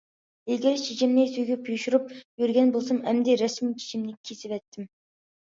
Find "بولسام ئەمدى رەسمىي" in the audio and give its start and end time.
2.79-3.77